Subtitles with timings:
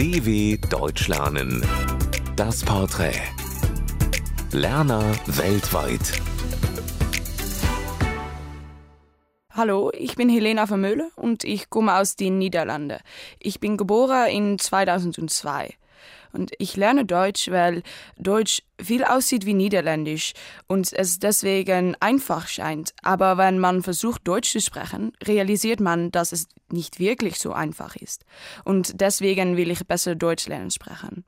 [0.00, 1.62] DW Deutsch lernen.
[2.34, 3.20] Das Porträt.
[4.50, 6.22] Lerner weltweit.
[9.50, 13.00] Hallo, ich bin Helena Vermeulen und ich komme aus den Niederlanden.
[13.40, 15.74] Ich bin geboren in 2002.
[16.32, 17.82] Und ich lerne Deutsch, weil
[18.16, 20.32] Deutsch viel aussieht wie Niederländisch
[20.66, 22.94] und es deswegen einfach scheint.
[23.02, 27.96] Aber wenn man versucht, Deutsch zu sprechen, realisiert man, dass es nicht wirklich so einfach
[27.96, 28.24] ist.
[28.64, 31.24] Und deswegen will ich besser Deutsch lernen sprechen.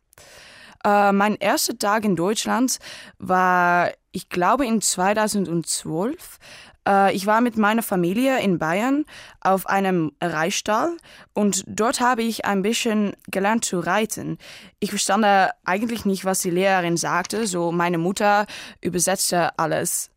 [0.84, 2.78] Äh, mein erster Tag in Deutschland
[3.18, 6.38] war, ich glaube, in 2012.
[6.86, 9.04] Äh, ich war mit meiner Familie in Bayern
[9.40, 10.96] auf einem Reitstall
[11.32, 14.38] und dort habe ich ein bisschen gelernt zu reiten.
[14.80, 15.24] Ich verstand
[15.64, 18.46] eigentlich nicht, was die Lehrerin sagte, so meine Mutter
[18.80, 20.10] übersetzte alles.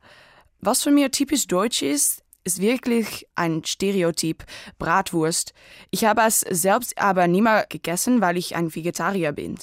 [0.62, 4.46] Was für mir typisch deutsch ist, ist wirklich ein Stereotyp,
[4.78, 5.54] Bratwurst.
[5.90, 9.58] Ich habe es selbst aber nie mehr gegessen, weil ich ein Vegetarier bin.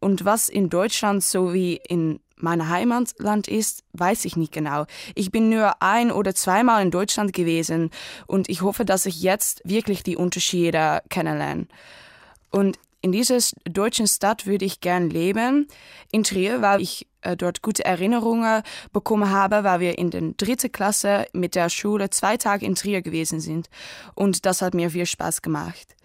[0.00, 4.86] Und was in Deutschland sowie in mein Heimatland ist, weiß ich nicht genau.
[5.14, 7.90] Ich bin nur ein oder zweimal in Deutschland gewesen
[8.26, 11.66] und ich hoffe, dass ich jetzt wirklich die Unterschiede kennenlerne.
[12.50, 15.68] Und in dieser deutschen Stadt würde ich gern leben.
[16.12, 20.70] In Trier, weil ich äh, dort gute Erinnerungen bekommen habe, weil wir in der dritten
[20.70, 23.70] Klasse mit der Schule zwei Tage in Trier gewesen sind.
[24.14, 25.96] Und das hat mir viel Spaß gemacht.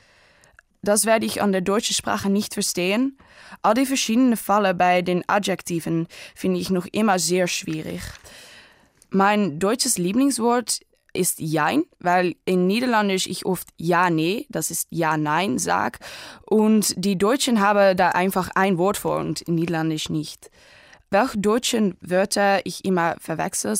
[0.85, 3.17] Das werde ich an der deutschen Sprache nicht verstehen.
[3.63, 8.01] All die verschiedenen Fälle bei den Adjektiven finde ich noch immer sehr schwierig.
[9.09, 10.81] Mein deutsches Lieblingswort
[11.13, 15.99] ist Jein, weil in Niederländisch ich oft Ja, Nee, das ist Ja, Nein sag.
[16.43, 20.51] Und die Deutschen haben da einfach ein Wort vor und in Niederländisch nicht.
[21.09, 23.75] Welche deutschen Wörter ich immer verwechsel?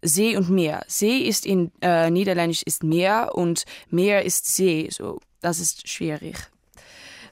[0.00, 0.82] See und Meer.
[0.88, 4.88] See ist in äh, Niederländisch ist Meer und Meer ist See.
[4.90, 6.36] So das ist schwierig.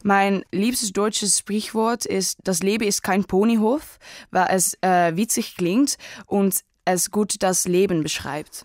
[0.03, 3.99] Mein liebstes deutsches Sprichwort ist, das Leben ist kein Ponyhof,
[4.31, 5.97] weil es äh, witzig klingt
[6.27, 8.65] und es gut das Leben beschreibt.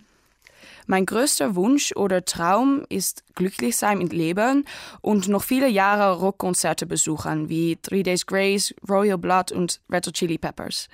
[0.87, 4.65] Mein größter Wunsch oder Traum ist glücklich sein mit Leben
[5.01, 10.37] und noch viele Jahre Rockkonzerte besuchen, wie Three Days Grace, Royal Blood und Red Chili
[10.37, 10.87] Peppers.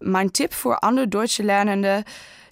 [0.00, 2.04] Mein Tipp für andere deutsche Lernende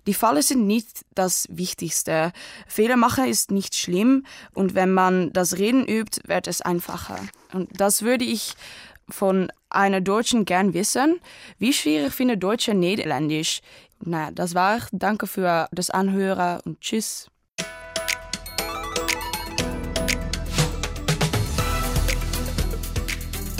[0.06, 2.32] die Falle sind nicht das Wichtigste.
[2.66, 4.24] Fehler machen ist nicht schlimm
[4.54, 7.18] und wenn man das Reden übt, wird es einfacher.
[7.52, 8.54] Und das würde ich
[9.08, 11.20] von einer Deutschen gern wissen.
[11.58, 13.60] Wie schwierig findet Deutsche Niederländisch?
[14.00, 14.80] Naja, das war.
[14.92, 17.28] Danke für das Anhören und tschüss.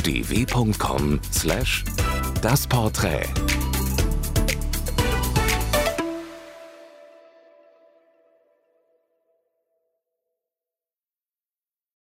[0.05, 1.85] dw.com slash
[2.41, 3.27] das Porträt